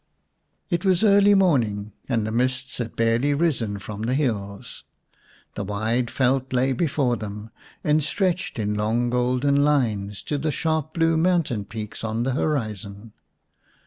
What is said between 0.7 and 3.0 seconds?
It was early morning, and the mists had